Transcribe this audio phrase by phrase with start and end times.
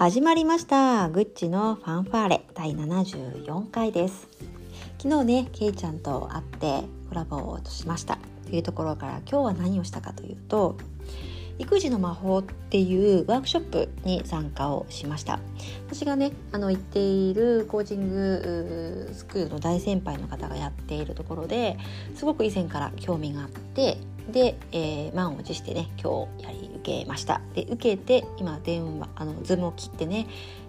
[0.00, 1.10] 始まりました。
[1.10, 2.46] グッチのファンファーレ。
[2.54, 4.28] 第74回です。
[4.96, 8.16] 昨日ねケイちゃんと会ってコラボをしました。
[8.46, 10.78] というところから今日は何をしたかというと
[11.58, 15.38] 育自の魔法っていうワークショップに参加をしました。
[15.86, 21.76] 私がねあの行っているコーチングスクールの大先輩の方がやっているところで
[22.14, 23.98] すごく以前から興味があって
[24.30, 27.40] で、えー、満を持してね今日やり受けました。
[27.54, 30.26] で受けて今電話あのズームを切ってね、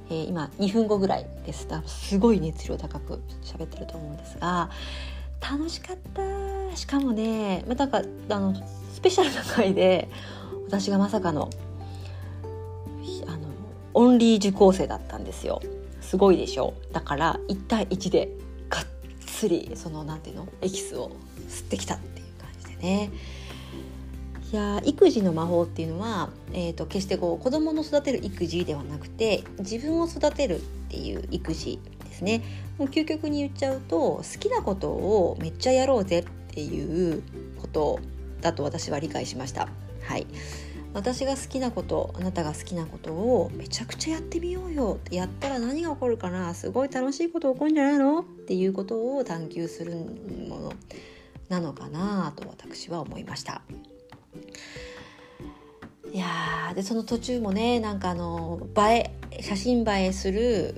[0.10, 1.68] えー、今2分後ぐらいです。
[1.86, 4.70] すごい熱量高く喋ってると思うんですが
[5.42, 6.76] 楽しかった。
[6.76, 8.56] しかもねまたかあの
[8.94, 10.10] スペシャルな回で
[10.68, 11.50] 私がまさかの
[13.28, 13.48] あの
[13.94, 15.62] オンリー受講生だったんですよ。
[16.00, 16.74] すごいでしょ。
[16.92, 18.30] だから1対1で
[18.70, 18.86] がっ
[19.26, 21.12] つりそのなんていうのエキスを
[21.50, 23.12] 吸ってきたっていう感じでね。
[24.52, 32.42] いや育児の魔法っていうのは、えーと、決してこう子供の育てる育児ではなくて自分を育てるっていう育児ですね。
[32.78, 37.24] もう究極に言っちゃうと好きなことをめっちゃやろうぜっていう
[37.62, 38.00] こと
[38.42, 39.70] だと私は理解しました。
[40.04, 40.28] はい。
[40.94, 46.54] 私が好きなことあなたが好きなことをめちゃくちゃやってみようよやったら何が起こるかな。
[46.54, 49.96] すごい楽しいこと起こるんじゃないのっていうことを探求する
[50.50, 50.74] もの
[51.48, 53.62] なのかなと私は思いました。
[56.12, 60.76] いやでその途中もねなんかあの映え写真映えする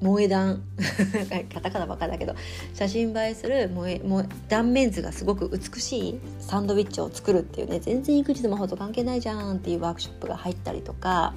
[0.00, 0.62] 萌え断。
[1.52, 2.34] カタカナばかだけど
[2.72, 11.34] 写真映えする萌え萌え断面図がすごく美しいサンドイッチを作るっていうね全然育児の魔法と関係ないじゃんっていうワークショップが入ったりとか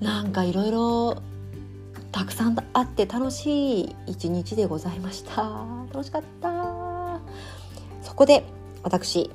[0.00, 1.16] なんかいろいろ
[2.12, 5.42] たくさんあって楽しい一日でございました。
[5.92, 7.20] 楽しかった。
[8.02, 8.44] そこで
[8.82, 9.30] 私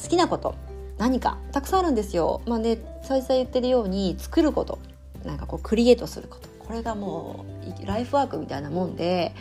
[0.00, 0.71] 好きなこと。
[1.02, 2.42] 何かたくさんあるんですよ。
[2.46, 4.78] まあね再々言ってるように作ること
[5.24, 7.44] なんかこうクリエイトすることこれがも
[7.82, 9.34] うライフワークみたいなもんで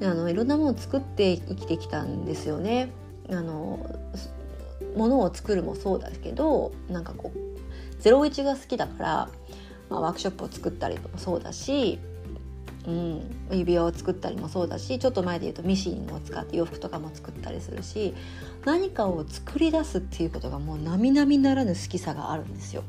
[0.00, 2.92] あのいろんなものを作って生きてきたんですよね。
[3.28, 3.84] あの
[4.96, 9.28] ものを作るもそうだけどなんかこう01が好きだから、
[9.88, 11.98] まあ、ワークショップを作ったりもそうだし
[12.86, 18.14] うん、指輪を作ったりもそうだしちょっと前で言うとミシンを使って洋服とかも作ったりするし
[18.64, 22.82] 何かを作り出すっていうことがもう並々ならぬ好きさがあるんですよ。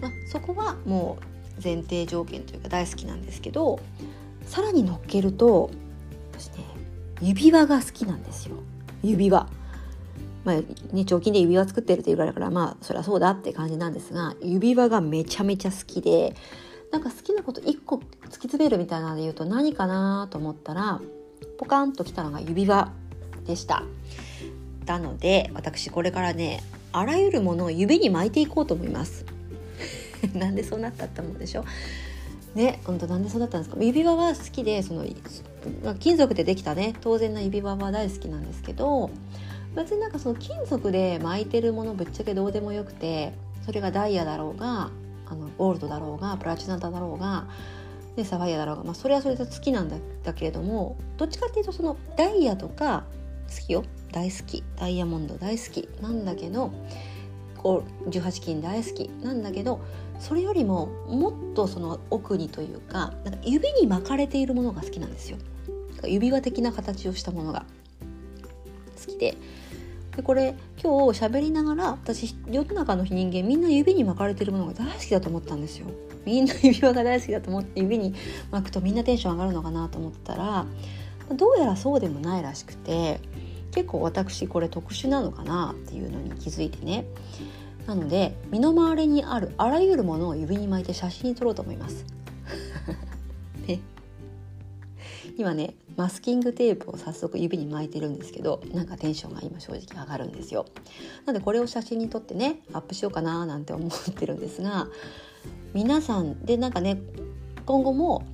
[0.00, 1.18] まあ、そこはも
[1.58, 3.80] う前提条件というか大好きなんですけど
[4.46, 5.70] さらに乗っけると
[6.32, 6.64] 私ね
[7.20, 8.56] 指輪が好きなんですよ
[9.02, 9.48] 指輪。
[10.44, 10.64] まあね、
[11.02, 16.34] 貯金で指輪作ってるって言われるからまあそりゃそうだって感じなんですが指輪がめちゃめちゃ好きで
[16.92, 21.00] なんか好きなこと1個突き詰めるみたいなので言うと何かなと思ったら
[21.58, 22.90] ポカンときたのが指輪
[23.46, 23.82] でした。
[24.86, 26.62] なので私これからね
[26.92, 29.26] あらゆるものを指に巻いていこうと思います。
[30.34, 31.64] なんでそうなったって思うでしょ？
[32.54, 33.82] ね本当なんでそうだったんですか？
[33.82, 35.04] 指輪は好きでその
[35.98, 39.10] 金属でできたね当然な指輪は大好きなんですけど
[39.76, 43.34] 別になんかその金属で巻いてるものぶっちゃけどうでもよくて
[43.66, 44.90] それがダイヤだろうが
[45.30, 47.46] あのゴールドだろうがプラチナだろうが
[48.16, 53.04] でサファイアだろうが、まあ、それはそれで好きなんだだけれどもどっちかっていうとそのダイヤとか
[53.48, 53.84] 好きよ。
[54.12, 54.62] 大好き。
[54.76, 55.88] ダイヤモンド大好き。
[56.02, 56.72] なんだけど
[57.62, 59.08] 18金大好き。
[59.22, 59.80] なんだけど
[60.18, 65.38] それよりももっとその奥にというかなんか指に巻かれているものが好きなんですよ。
[66.04, 67.64] 指輪的な形をしたものが
[69.06, 69.36] 好きで。
[70.18, 75.86] でこれ今日喋りながら私世の中の人間みんな指に巻かれてるものが大好きだと思ったんですよ。
[76.26, 78.16] みんな指輪が大好きだと思って指に
[78.50, 80.66] 巻くとみんなテンション上がるのかなと思ったら
[81.36, 83.20] どうやらそうでもないらしくて
[83.70, 87.04] 結構私これ特殊なのかなっていうのに気づいてね
[87.86, 92.04] なので身の回りにあるあらゆるものを指に巻いて写真に撮ろうと思います。
[93.68, 93.78] ね
[95.38, 100.66] 今ねマスキングテープを早速指に巻いてるんですけどなんかテンションが今正直上がるんですよ。
[101.24, 104.88] なのでこれを写真に撮ってねアップしようかななんて思ってるんですが
[105.72, 107.00] 皆さんでなんかね
[107.64, 108.26] 今後も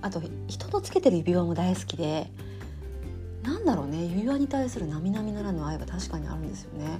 [0.00, 2.30] あと人のつけてる指輪も大好きで
[3.42, 6.98] なんだろうね指輪に対する並々ならぬ愛は確かにあるんですよね。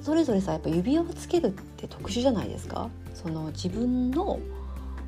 [0.00, 2.88] それぞれさやっぱ指輪をつけるって特殊じゃないですか？
[3.12, 4.40] その自分の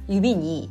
[0.06, 0.69] 指に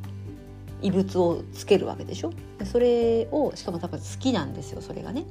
[0.83, 2.31] 異物をつけるわけでしょ？
[2.71, 5.23] それをしかも多分好きなんですよそれがね。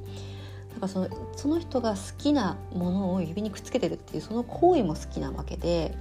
[0.73, 5.95] だからそのその人が好きなものを指にくっつけてるっていうその行為も好きなわけで。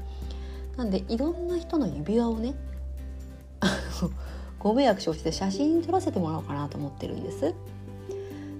[0.76, 2.54] なんでいろんな人の指輪をね
[4.58, 7.54] ご迷惑をして写真撮らせてもらおうかなと思ってるんです。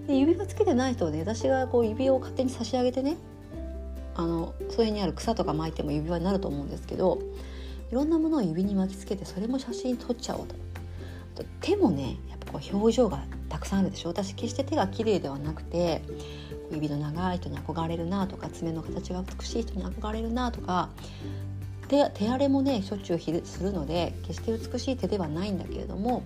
[0.06, 3.17] で指輪つけてない人はね私がこう指輪を勝手に差し上げてね
[4.15, 7.19] あのそれにある草とか巻いても指輪になると思うんですけど
[7.91, 10.55] いろんなものを指に巻きつけてそれも写真撮っちゃおうと。
[11.61, 16.02] 手もねやっぱこう表情がたくさんあるでしょ私決して手が綺麗ではなくて
[16.70, 20.88] 指の長い人に憧れるなとか爪の形が美しい人に憧れるなとか
[21.88, 26.25] 手手荒れもねしょっちゅうするので決して美しい手ではないんだけれども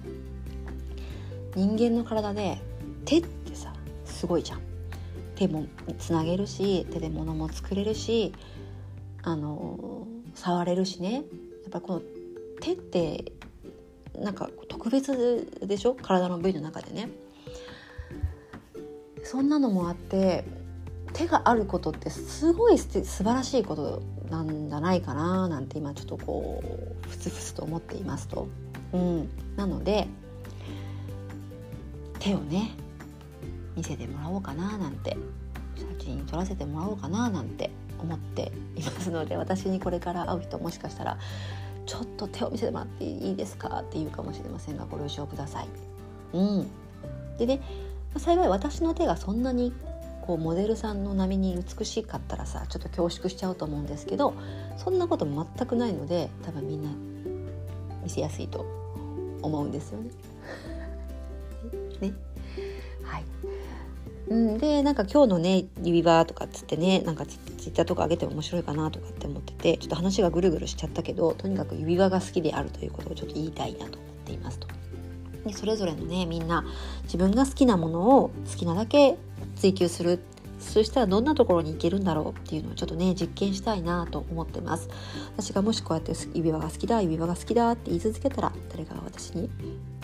[1.54, 2.58] 人間の体で
[3.04, 3.72] 手ってさ
[4.04, 4.76] すごいじゃん。
[5.36, 5.66] 手も
[5.98, 8.32] つなげるし手で物も作れるし
[9.22, 11.22] あの触れるしねやっ
[11.70, 12.02] ぱこの
[12.60, 13.32] 手って
[14.20, 15.94] なんか特別でしょ？
[15.94, 17.08] 体の部位の中でね。
[19.24, 20.44] そんなのもあって
[21.12, 26.62] 手があることってすごい素晴らしいことなんじゃないかななんて今ちょっとこ
[27.06, 28.48] うふつふつと思っていますと。
[28.92, 30.06] うん、なので
[32.18, 32.70] 手をね
[33.74, 35.16] 見せてもらおうかななんて。
[35.98, 41.18] 写真撮らせてもらおうかななんて思っていますので私にこれから会う人もしかしたら
[41.86, 43.68] ちょっと手を見せてもらっていいですか？
[43.80, 45.68] って言うかもしれませんがご了承ください。
[46.32, 46.70] うん、
[47.38, 47.60] でね
[48.16, 49.72] 幸い私の手がそんなに
[50.26, 54.34] こうモデルさんの波に美しかったらさちょっと恐縮しちゃうと思うんですけど
[54.76, 56.90] そんなこと全くないので多分みんな
[58.02, 58.66] 見せやすいと
[59.42, 60.10] 思うんですよね。
[62.00, 62.12] ね
[64.28, 67.38] うん、でなんか今日のね指輪とかっつってねなんかツ
[67.68, 74.68] イッターとか上げても面白いかなとかって思っててちょっと話がぐるぐるしちゃったけどとにかく指輪が好きであるということをちょっと言いたいなと思っていますと。
[75.46, 76.64] でそれぞれのねみんな
[77.04, 79.16] 自分が好きなものを好きなだけ
[79.54, 80.20] 追求する
[80.66, 84.88] そしたらどんなところに行けるんだろうっていうのをちょっとね実験したいなと思ってます。
[85.36, 89.50] 私がもしこうやって指輪が好きだ指輪が好きだって言い続けたら誰かが私に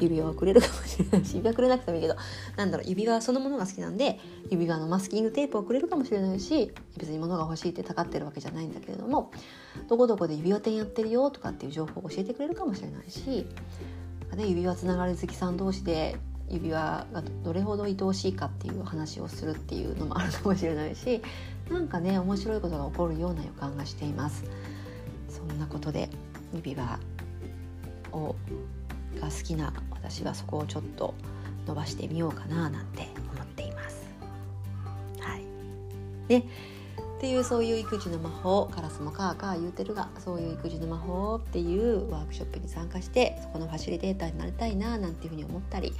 [0.00, 2.16] 指輪をくれるかもしれないし指輪くれなくてもいいけど
[2.56, 4.18] なんだろう指輪そのものが好きなんで
[4.50, 9.30] 指輪のマスキングテープをくれるかもしれないし別に物が欲しいってたかってるわけじゃないんだけれども
[9.88, 13.46] どこどこで指輪店やってるよとかっていう情報を教えてくれるかもしれないし、
[14.36, 16.16] ね、指輪つながり好きさん同士で
[16.52, 21.22] 指輪がどれほど愛おしいかっていう話をするっていうのもあるかもしれないし
[21.70, 24.44] なんかね面白いことが起こるような予感がしています。
[25.28, 26.10] そんなことで
[26.54, 27.00] 指輪
[28.12, 28.36] を
[29.18, 31.14] が好きな私はそこをちょっと
[31.66, 34.06] 伸ばしてみようかななんて思っています。
[35.20, 35.44] はい。
[36.28, 45.92] でっていうそういう育児の魔法カラスもカーカー言うてるがそういう育児の魔法っていうワークショップに参加してそこのファシリテーターになりたいななんていうふうに思ったり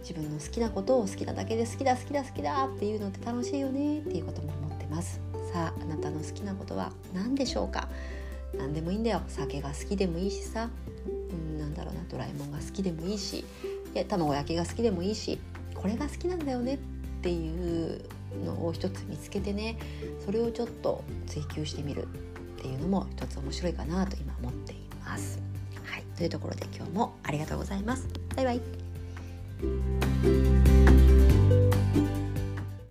[0.00, 5.20] 自分の好きなことを好きなだけで好きだ好きだ好きだっていうのって楽しいよねっていうことも思ってます。
[5.52, 7.88] さああなたの好きなことは何でしょうか？
[8.56, 9.22] 何でもいいんだよ。
[9.28, 10.70] 酒が好きでもいいしさ、
[11.32, 12.00] うん、なんだろうな。
[12.08, 13.40] ドラえもんが好きでもいいし。
[13.40, 13.44] い
[13.94, 15.38] や卵焼きが好きでもいいし。
[15.74, 16.78] これが好きなんだよねっ
[17.22, 18.02] ていう
[18.44, 19.78] のを一つ見つけてね。
[20.24, 22.06] それをちょっと追求してみるっ
[22.60, 25.40] ていうのも一つ面白いかなと今思っています。
[25.84, 28.08] はい、というところで今日もありがとうございます。
[28.34, 28.77] バイバイ。
[29.60, 30.67] Thank you.